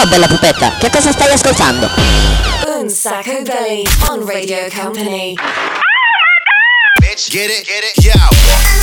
[0.00, 1.86] Ciao bella pupetta, che cosa stai ascoltando?
[2.78, 5.34] Un Sacco Belly on Radio Company.
[6.98, 8.79] Bitch, get it, get it, yo.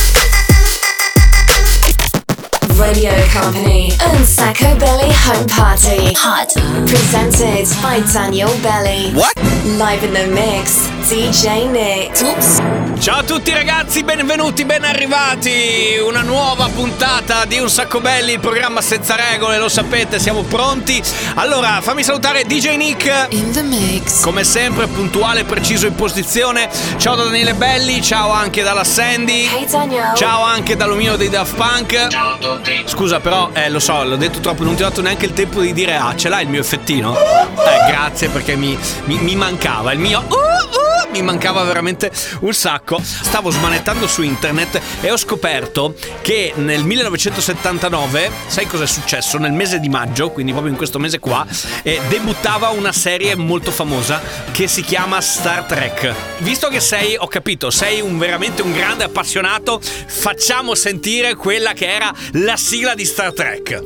[2.78, 6.12] Radio Company and Sacco Belly Home Party.
[6.14, 6.52] Hot.
[6.86, 9.10] Presented by Daniel Belly.
[9.14, 9.34] What?
[9.76, 12.20] Live in the mix, DJ Nick.
[12.22, 12.62] Oops.
[13.00, 15.98] Ciao a tutti ragazzi, benvenuti, ben arrivati.
[16.04, 21.02] Una nuova puntata di Un Sacco Belli, il programma senza regole, lo sapete, siamo pronti.
[21.34, 23.26] Allora, fammi salutare DJ Nick.
[23.30, 24.22] In the mix.
[24.22, 26.68] Come sempre, puntuale preciso in posizione.
[26.96, 29.48] Ciao da Daniele Belli, ciao anche dalla Sandy.
[29.52, 30.14] Hey Daniel.
[30.14, 32.08] Ciao anche dall'omino dei Daft Punk.
[32.08, 32.67] Ciao a tutti.
[32.84, 35.60] Scusa, però, eh, lo so, l'ho detto troppo, non ti ho dato neanche il tempo
[35.60, 37.16] di dire ah, ce l'hai il mio effettino?
[37.16, 40.24] Eh, grazie perché mi, mi- mi mancava il mio.
[40.28, 42.10] Uh, uh, mi mancava veramente
[42.40, 43.00] un sacco.
[43.02, 49.38] Stavo smanettando su internet e ho scoperto che nel 1979, sai cosa è successo?
[49.38, 51.46] Nel mese di maggio, quindi proprio in questo mese qua,
[51.82, 54.20] eh, debuttava una serie molto famosa
[54.52, 56.14] che si chiama Star Trek.
[56.38, 61.90] Visto che sei, ho capito, sei un, veramente un grande appassionato, facciamo sentire quella che
[61.90, 63.80] era la sigla di Star Trek.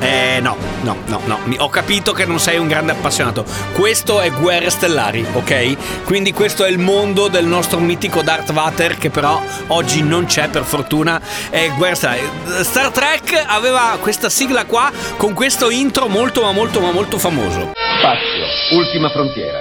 [0.00, 3.44] Eh no, no, no, no, ho capito che non sei un grande appassionato.
[3.72, 6.02] Questo è Guerre Stellari, ok?
[6.04, 10.48] Quindi questo è il mondo del nostro mitico Darth Vader che però oggi non c'è
[10.48, 11.20] per fortuna.
[11.50, 12.30] È Guerre Stellari.
[12.62, 17.72] Star Trek aveva questa sigla qua con questo intro molto ma molto ma molto famoso.
[18.00, 19.58] Spazio, ultima frontiera.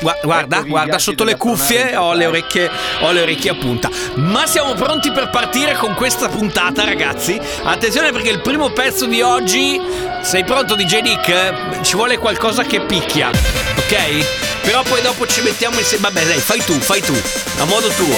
[0.00, 3.90] Gua- Guarda, Ecco guarda sotto le cuffie ho le orecchie, ho le orecchie a punta.
[4.14, 7.38] Ma siamo pronti per partire con questa puntata, ragazzi.
[7.62, 9.78] Attenzione perché il primo pezzo di oggi.
[10.22, 11.80] Sei pronto, DJ Nick?
[11.82, 14.62] Ci vuole qualcosa che picchia, ok?
[14.62, 16.08] Però poi dopo ci mettiamo insieme.
[16.08, 17.14] Vabbè, dai, fai tu, fai tu,
[17.60, 18.16] a modo tuo.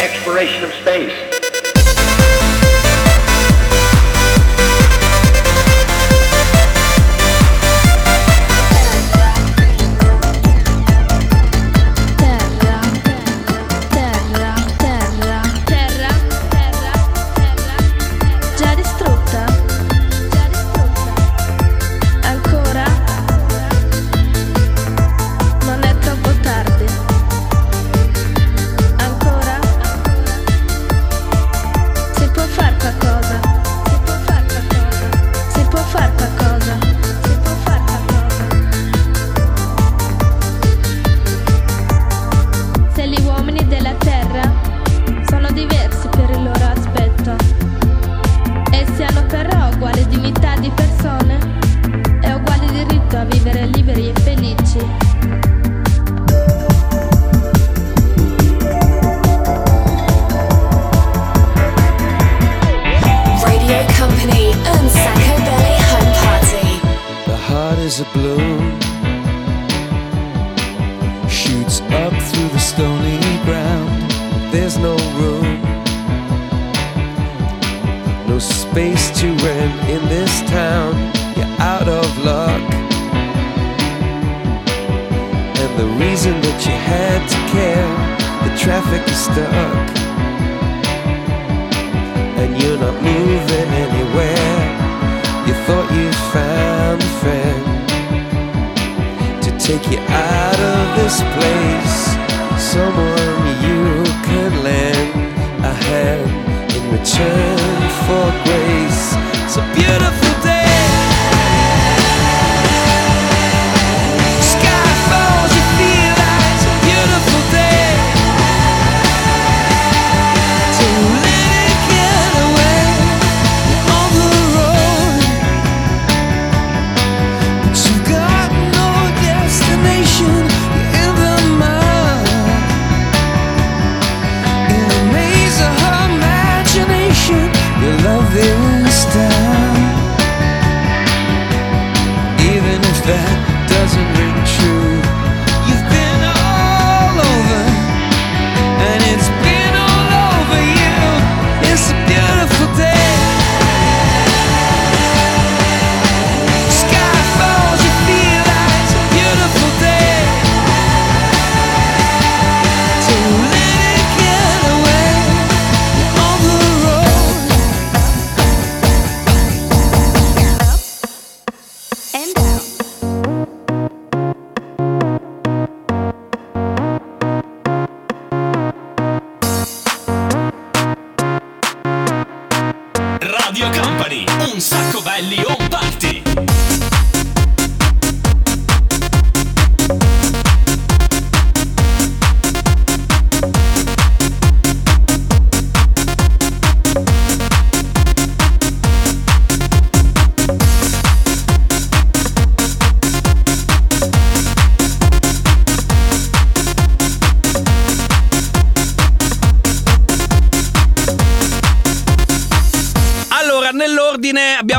[0.00, 1.27] Exploration of space.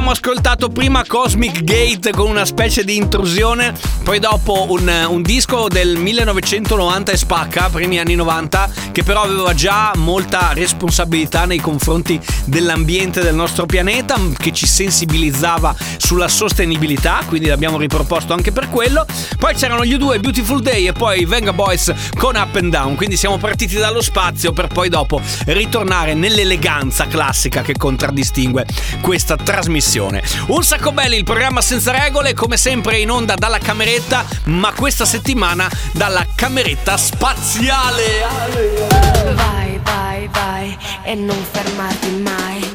[0.09, 5.67] Abbiamo ascoltato prima Cosmic Gate con una specie di intrusione, poi dopo un, un disco
[5.67, 12.19] del 1990 e spacca, primi anni 90, che però aveva già molta responsabilità nei confronti
[12.45, 19.05] dell'ambiente del nostro pianeta, che ci sensibilizzava sulla sostenibilità, quindi l'abbiamo riproposto anche per quello.
[19.37, 23.15] Poi c'erano gli U2 Beautiful Day e poi Venga Boys con Up and Down, quindi
[23.15, 28.65] siamo partiti dallo spazio per poi dopo ritornare nell'eleganza classica che contraddistingue
[29.01, 29.98] questa trasmissione.
[30.01, 35.03] Un sacco belli, il programma senza regole, come sempre in onda dalla cameretta, ma questa
[35.03, 38.25] settimana dalla cameretta spaziale.
[39.33, 42.71] Vai, vai, vai e non fermarti mai.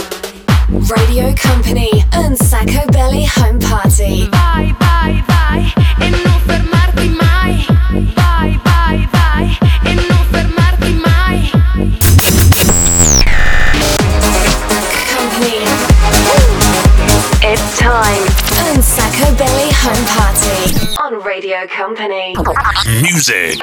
[0.95, 4.29] Radio Company and Sacco Belly Home Party.
[4.29, 7.67] Vai, vai, vai e non fermarti mai.
[8.15, 11.51] Vai, vai, vai e non fermarti mai.
[19.87, 22.33] Home Party on Radio Company.
[23.03, 23.59] Music.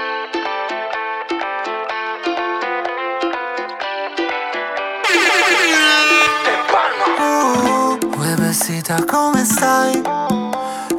[8.17, 10.01] Uè vestita come stai?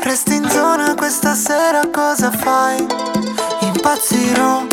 [0.01, 2.85] Resti in zona questa sera cosa fai?
[3.61, 4.67] Impazzirò,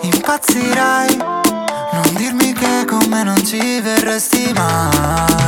[0.00, 5.47] impazzirai Non dirmi che con me non ci verresti mai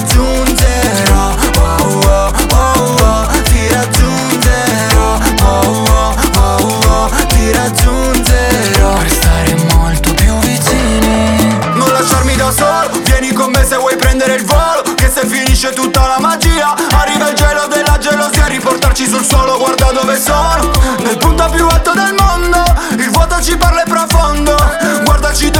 [0.00, 1.34] raggiungerò.
[1.58, 5.18] Oh, oh, oh, oh, Ti raggiungerò.
[5.42, 8.92] Oh, oh, oh, oh, Ti raggiungerò.
[8.94, 11.58] Per stare molto più vicini.
[11.74, 15.72] Non lasciarmi da solo Vieni con me se vuoi prendere il volo Che se finisce
[15.72, 20.70] tutta la magia Arriva il gelo della gelosia Riportarci sul suolo guarda dove sono.
[20.98, 22.62] Nel punto più alto del mondo
[22.98, 24.56] Il vuoto ci parla e profondo.
[25.04, 25.59] Guardaci dentro,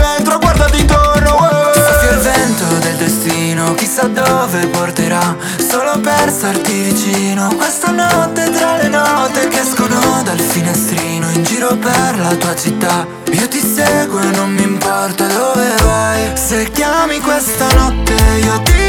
[6.41, 7.55] starti vicino.
[7.55, 13.07] Questa notte tra le note Che escono dal finestrino In giro per la tua città.
[13.31, 16.35] Io ti seguo e non mi importa dove vai.
[16.35, 18.80] Se chiami questa notte Io ti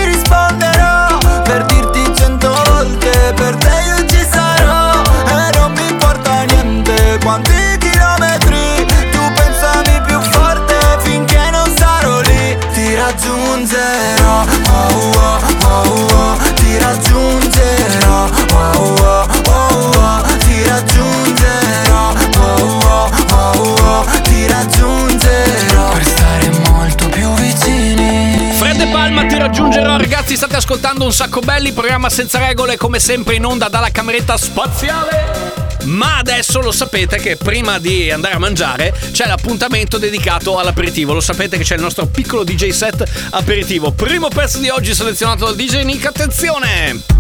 [30.42, 35.78] state ascoltando un sacco belli programma senza regole come sempre in onda dalla cameretta spaziale
[35.84, 41.14] ma adesso lo sapete che prima di andare a mangiare c'è l'appuntamento dedicato all'aperitivo.
[41.14, 43.92] Lo sapete che c'è il nostro piccolo DJ set aperitivo.
[43.92, 46.06] Primo pezzo di oggi selezionato dal DJ Nick.
[46.06, 47.11] Attenzione!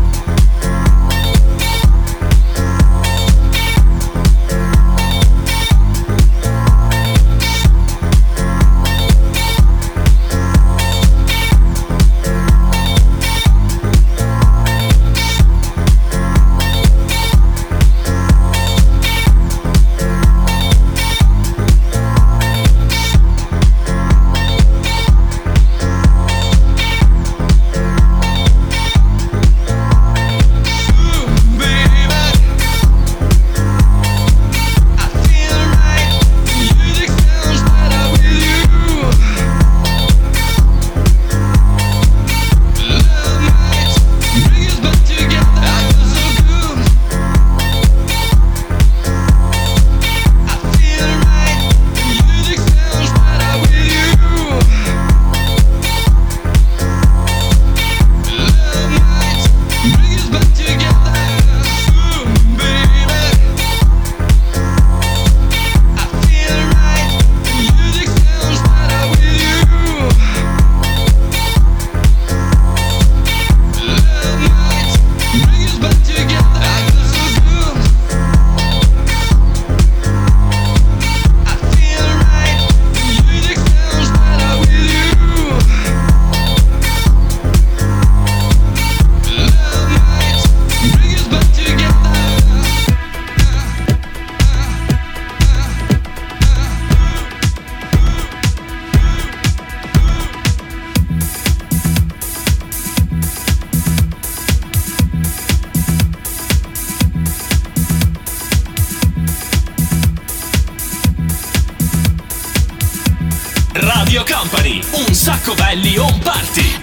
[115.55, 116.80] Belli on party.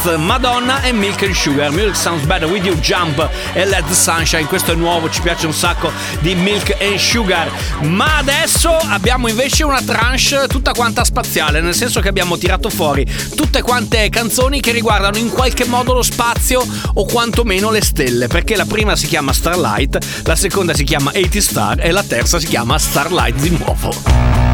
[0.00, 1.70] Stardust, Madonna e Milk and Sugar.
[1.70, 4.46] Milk Sounds Better With You Jump e the Sunshine.
[4.46, 7.50] Questo è nuovo, ci piace un sacco di Milk and Sugar.
[7.82, 13.06] Ma adesso abbiamo invece una tranche tutta quanta spaziale, nel senso che abbiamo tirato fuori
[13.34, 18.26] tutte quante canzoni che riguardano in qualche modo lo spazio o quantomeno le stelle.
[18.26, 22.38] Perché la prima si chiama Starlight, la seconda si chiama 80 Star e la terza
[22.38, 24.49] si chiama Starlight di nuovo.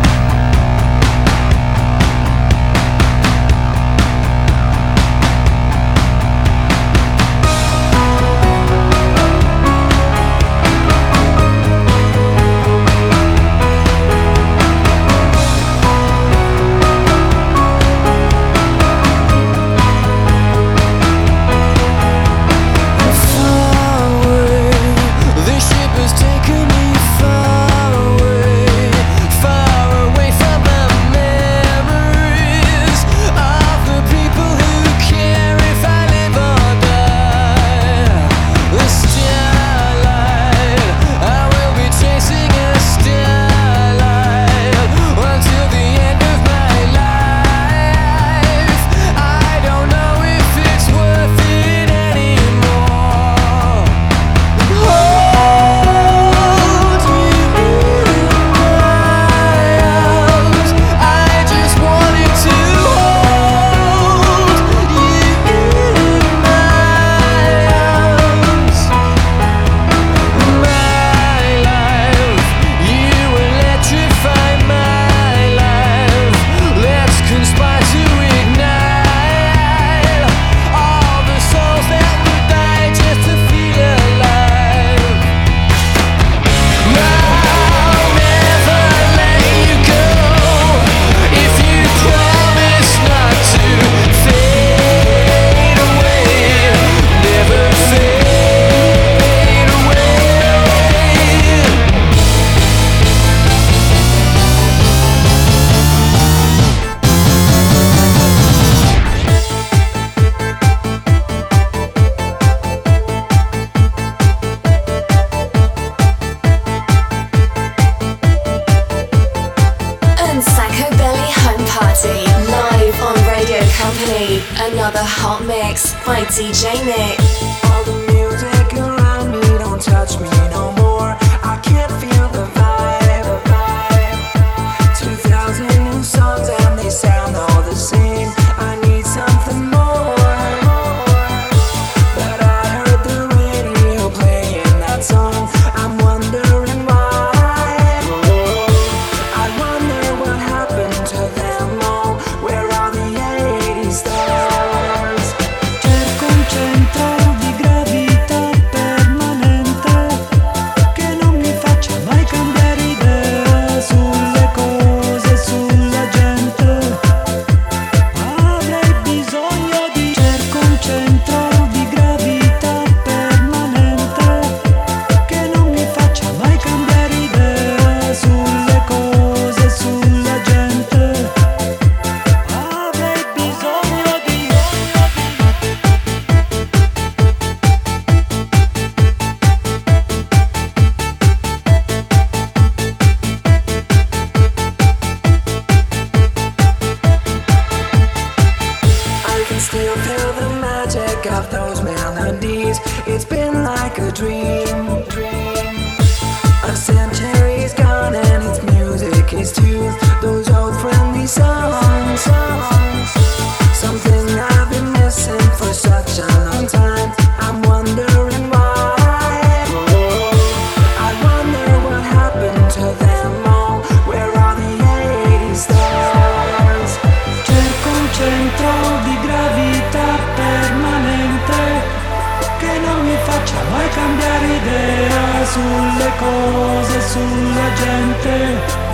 [235.57, 238.86] sulle cose, sulla gente.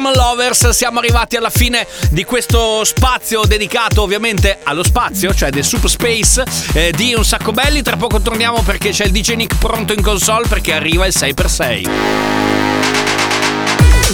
[0.00, 5.64] Freedom Lovers, siamo arrivati alla fine di questo spazio dedicato ovviamente allo spazio, cioè del
[5.64, 7.82] super space eh, di Un Sacco Belli.
[7.82, 11.90] Tra poco torniamo perché c'è il DJ Nick pronto in console perché arriva il 6x6.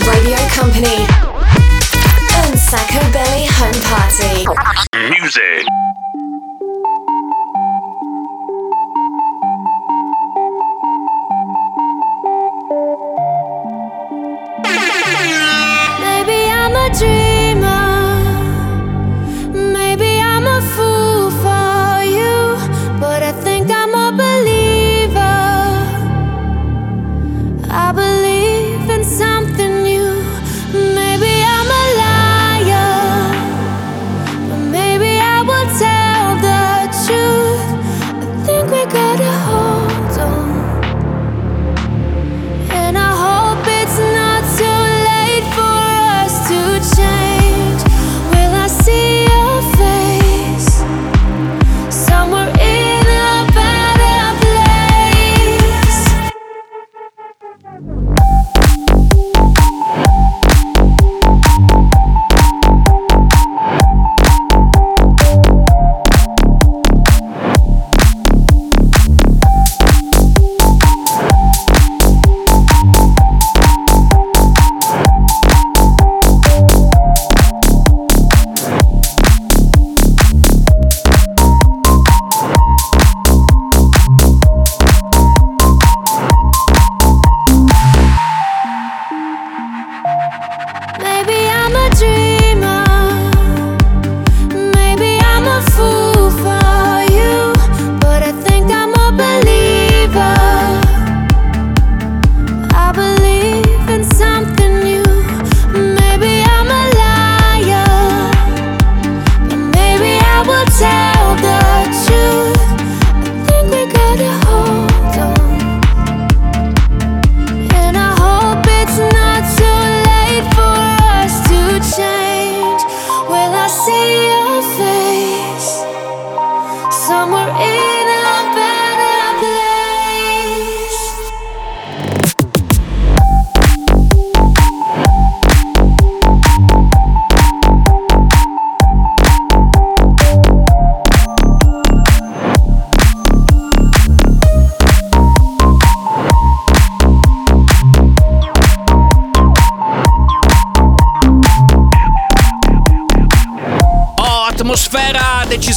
[0.04, 1.06] Radio Company
[2.50, 4.44] Un Sacco Belli Home Party
[5.20, 5.85] Music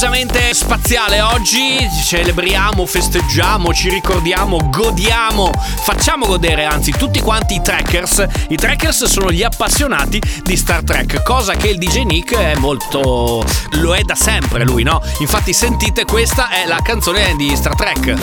[0.00, 1.86] decisamente spaziale oggi.
[2.06, 8.24] Celebriamo, festeggiamo, ci ricordiamo, godiamo, facciamo godere anzi tutti quanti i trackers.
[8.48, 13.44] I trackers sono gli appassionati di Star Trek, cosa che il DJ Nick è molto.
[13.72, 15.02] lo è da sempre lui, no?
[15.18, 18.16] Infatti, sentite, questa è la canzone di Star Trek.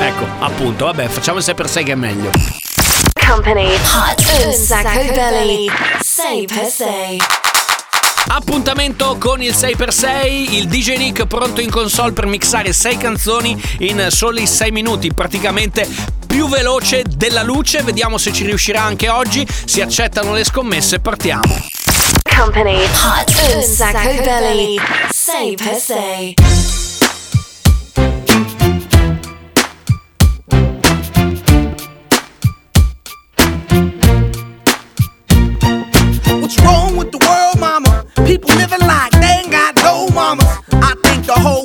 [0.00, 2.30] Ecco, appunto, vabbè, facciamo il 6 per 6 che è meglio.
[3.26, 3.74] Company.
[3.74, 4.46] Hot.
[4.46, 5.70] Un sacco belly.
[6.00, 7.41] Say per say.
[8.28, 14.06] Appuntamento con il 6x6, il DJ Nick pronto in console per mixare 6 canzoni in
[14.10, 15.88] soli 6 minuti, praticamente
[16.26, 21.60] più veloce della luce, vediamo se ci riuscirà anche oggi, si accettano le scommesse, partiamo.
[22.36, 22.82] Company.
[22.82, 23.54] Hot.
[23.54, 24.76] Un sacco belly.
[25.10, 26.34] Say per say.
[36.40, 37.41] What's wrong with the world,
[40.14, 40.46] mamas.
[40.72, 41.64] I think the whole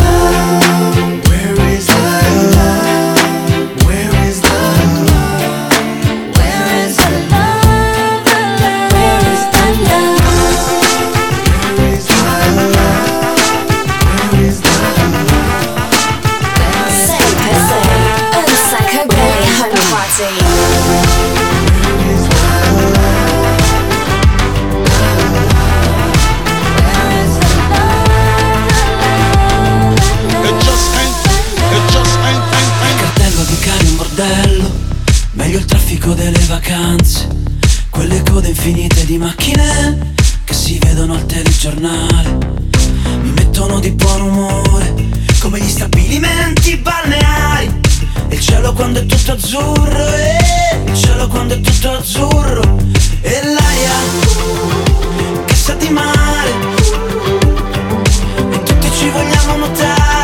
[36.01, 37.27] Traffico delle vacanze
[37.89, 42.37] Quelle code infinite di macchine Che si vedono al telegiornale.
[43.21, 44.93] Mi mettono di buon umore
[45.39, 47.79] Come gli stabilimenti balneari.
[48.27, 52.77] E il cielo quando è tutto azzurro eh, Il cielo quando è tutto azzurro.
[53.21, 56.51] E l'aria Che sa di mare.
[58.51, 60.20] E tutti ci vogliamo nuotare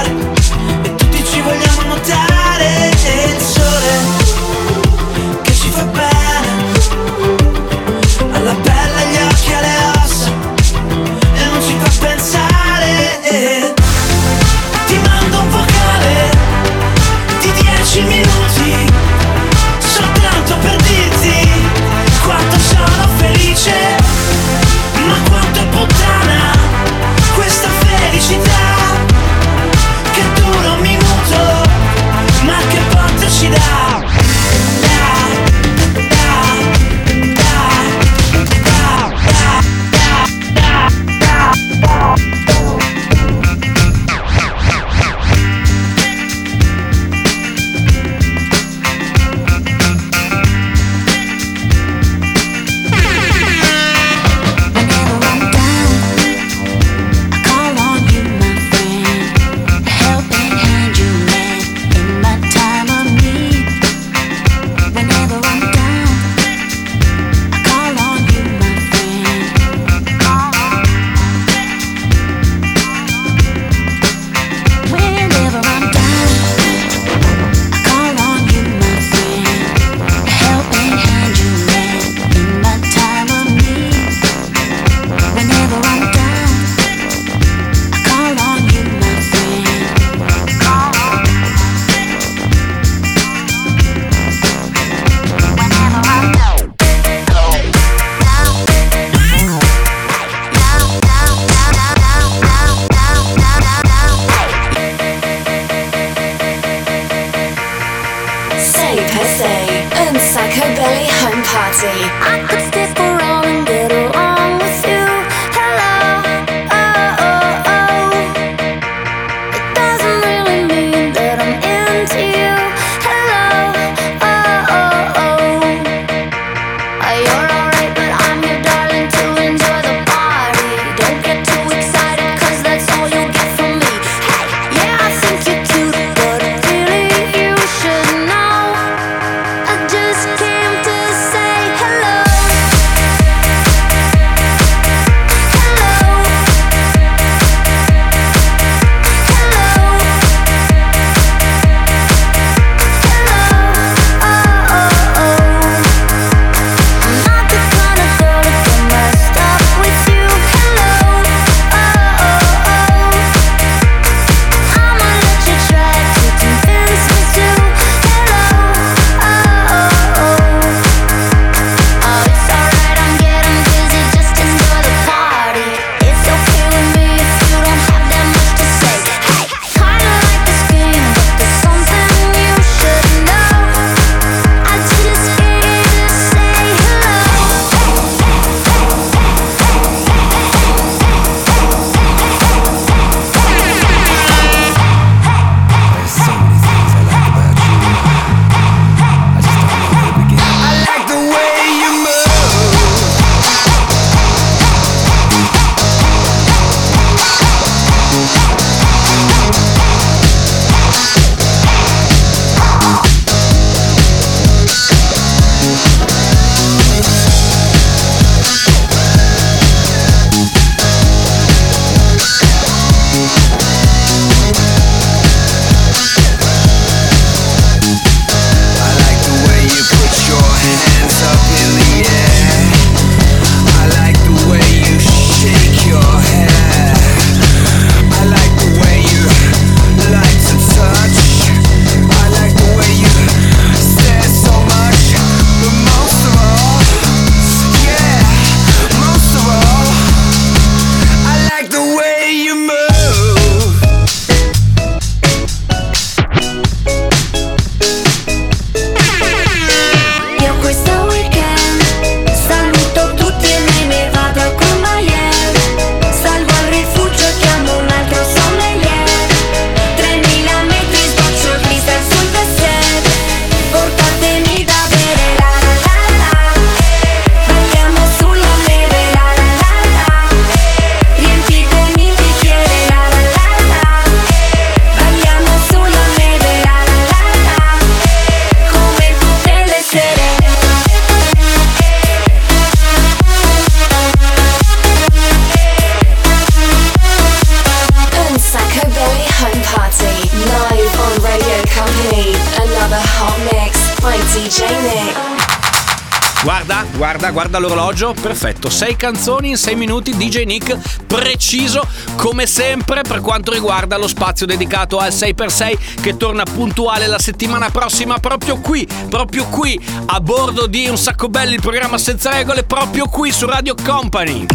[307.28, 311.86] realtà guarda l'orologio, perfetto, 6 canzoni in 6 minuti, DJ Nick preciso
[312.16, 317.70] come sempre per quanto riguarda lo spazio dedicato al 6x6 che torna puntuale la settimana
[317.70, 322.64] prossima proprio qui, proprio qui a bordo di Un sacco belli il programma senza regole
[322.64, 324.46] proprio qui su Radio Company.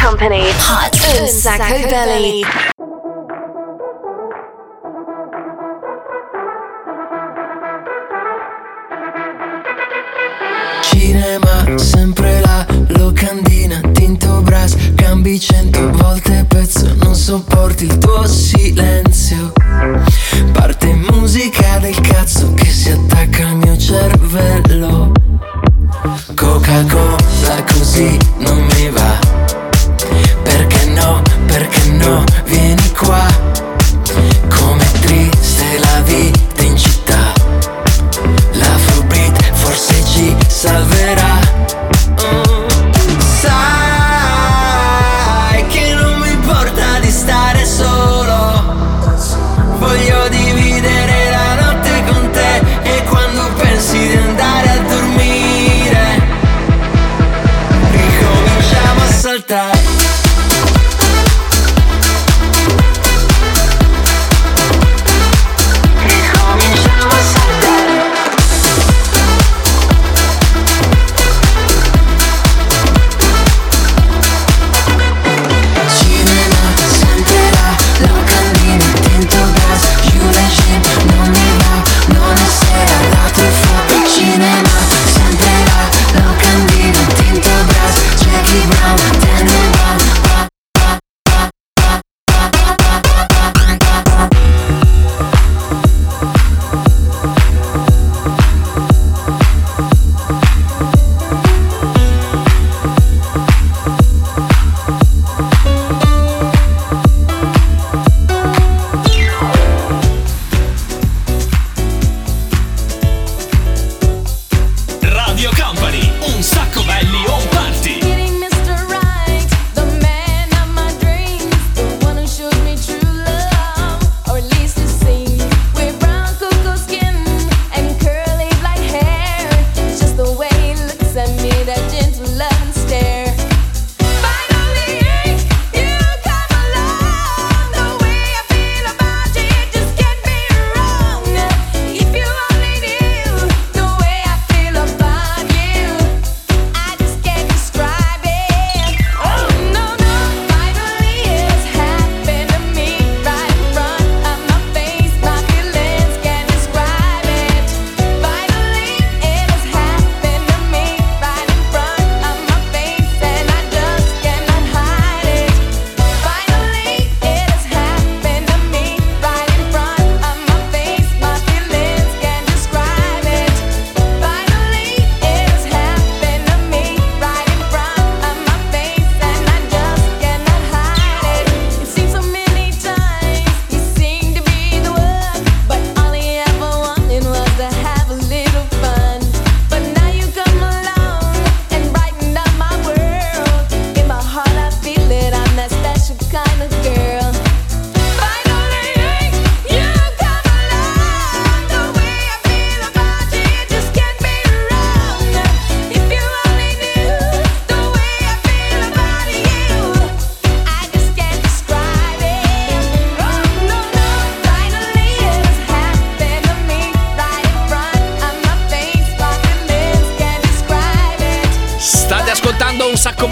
[0.00, 0.48] Company.
[0.48, 1.20] Hot.
[1.20, 2.44] Un sacco belli.
[11.76, 19.52] Sempre la locandina, tinto brass Cambi cento volte pezzo Non sopporti il tuo silenzio.
[20.52, 25.12] Parte musica del cazzo Che si attacca al mio cervello.
[26.34, 28.18] Coca-Cola così.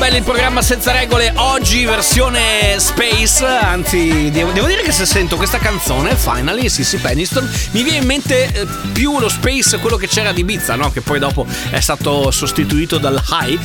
[0.05, 1.33] Belli il programma senza regole.
[1.37, 3.43] Oggi versione Space.
[3.43, 8.05] Anzi, devo, devo dire che se sento questa canzone, Finally, Sissy Peniston, mi viene in
[8.05, 10.91] mente eh, più lo Space, quello che c'era di Ibiza, no?
[10.91, 13.59] Che poi dopo è stato sostituito dal High,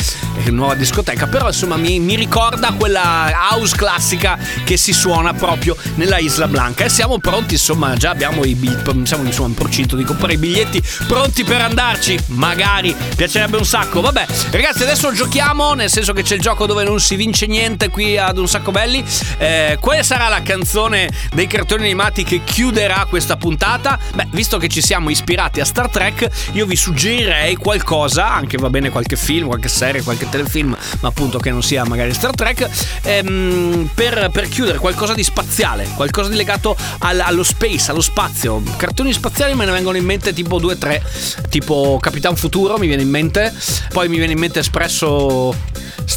[0.45, 1.27] eh, nuova discoteca.
[1.27, 6.85] Però insomma mi, mi ricorda quella house classica che si suona proprio nella Isla Blanca.
[6.85, 9.01] E siamo pronti, insomma, già abbiamo i biglietti.
[9.03, 12.17] Siamo insomma in procinto di comprare i biglietti pronti per andarci.
[12.27, 13.99] Magari piacerebbe un sacco.
[13.99, 17.89] Vabbè, ragazzi, adesso giochiamo, nel senso che c'è il gioco dove non si vince niente
[17.89, 19.03] qui ad un sacco belli.
[19.39, 23.97] Eh, quale sarà la canzone dei cartoni animati che chiuderà questa puntata?
[24.13, 28.69] Beh, visto che ci siamo ispirati a Star Trek, io vi suggerirei qualcosa, anche va
[28.69, 32.69] bene qualche film, qualche serie, qualche telefilm, ma appunto che non sia magari Star Trek,
[33.01, 38.61] ehm, per, per chiudere qualcosa di spaziale, qualcosa di legato al- allo space, allo spazio.
[38.77, 41.01] Cartoni spaziali me ne vengono in mente tipo 2-3,
[41.49, 43.51] tipo Capitan Futuro mi viene in mente,
[43.91, 45.55] poi mi viene in mente Espresso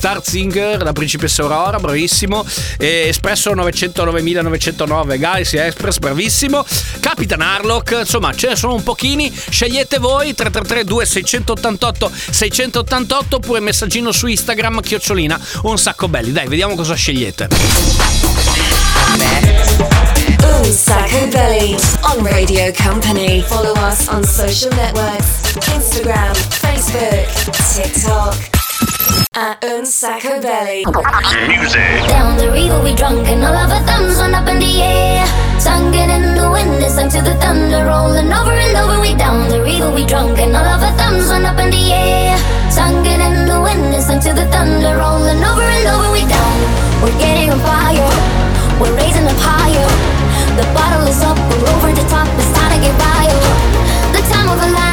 [0.02, 2.44] Star Singer, la principessa Aurora, bravissimo.
[2.76, 6.66] E Espresso 900 9909, Galaxy Express, bravissimo.
[6.98, 9.32] Capitan Harlock, insomma, ce ne sono un pochini.
[9.32, 16.32] Scegliete voi 333 2688 688 oppure messaggino su Instagram chiocciolina un sacco belli.
[16.32, 17.46] Dai, vediamo cosa scegliete.
[20.40, 23.40] Un Sacco Belly on Radio Company.
[23.42, 27.28] Follow us on social networks Instagram, Facebook,
[27.72, 29.21] TikTok.
[29.34, 30.84] At Un Sacco Belly.
[30.84, 35.24] Down the river we drunk and all of our thumbs went up in the air.
[35.58, 39.00] Singing in the wind, it's to the thunder rolling over and over.
[39.00, 41.92] We down the river we drunk and all of our thumbs went up in the
[41.96, 42.36] air.
[42.68, 46.12] Singing in the wind, it's to the thunder rolling over and over.
[46.12, 46.56] We down,
[47.00, 48.12] we're getting on fire,
[48.84, 49.88] we're raising up higher.
[50.60, 53.40] The bottle is up, we're over the top, it's time to get wild.
[54.12, 54.91] The time of a life,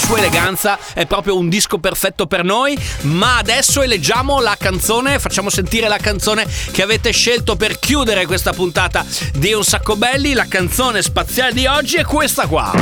[0.00, 2.76] sua eleganza è proprio un disco perfetto per noi.
[3.02, 8.52] Ma adesso eleggiamo la canzone, facciamo sentire la canzone che avete scelto per chiudere questa
[8.52, 10.32] puntata di Un Sacco Belli.
[10.32, 12.72] La canzone spaziale di oggi è questa qua.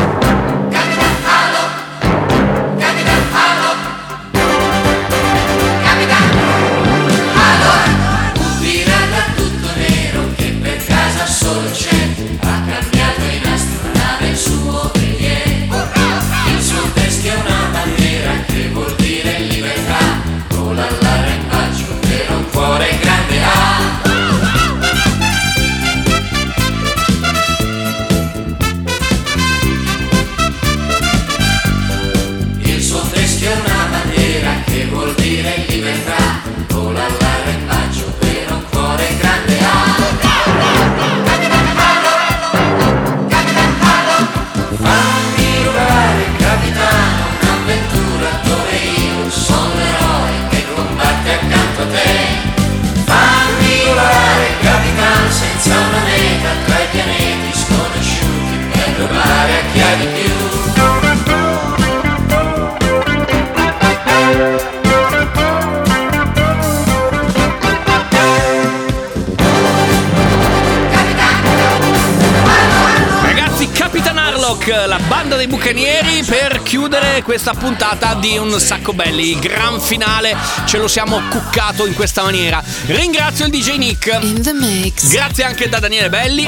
[9.76, 11.26] Nero che per casa
[74.68, 79.30] la banda dei bucanieri per chiudere questa puntata di Un Sacco Belli.
[79.30, 82.62] Il gran finale ce lo siamo cuccato in questa maniera.
[82.86, 85.08] Ringrazio il DJ Nick.
[85.10, 86.46] Grazie anche da Daniele Belli.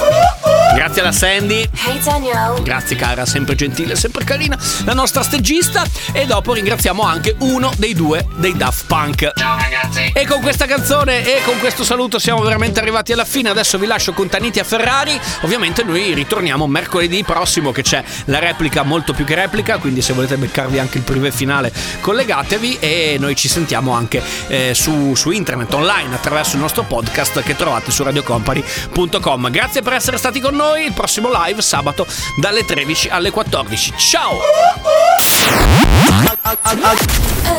[0.74, 1.66] Grazie alla Sandy.
[1.86, 2.62] Hey.
[2.62, 5.84] Grazie cara, sempre gentile, sempre carina, la nostra stagista.
[6.12, 9.32] E dopo ringraziamo anche uno dei due dei Daft Punk.
[9.34, 10.12] Ciao ragazzi.
[10.12, 13.48] E con questa canzone e con questo saluto siamo veramente arrivati alla fine.
[13.48, 15.18] Adesso vi lascio con Taniti a Ferrari.
[15.42, 20.12] Ovviamente noi ritorniamo mercoledì prossimo che c'è la replica molto più che replica, quindi se
[20.12, 25.30] volete beccarvi anche il privé finale collegatevi e noi ci sentiamo anche eh, su, su,
[25.30, 29.50] internet, online, attraverso il nostro podcast che trovate su radiocompany.com.
[29.50, 32.06] Grazie per essere stati con noi, il prossimo live sabato
[32.36, 33.94] dalle 13 alle 14.
[33.96, 34.38] Ciao!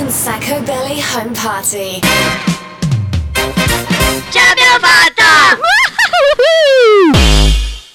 [0.07, 1.99] Sacco Belly Home Party.
[4.29, 5.59] Ce l'abbiamo fatta!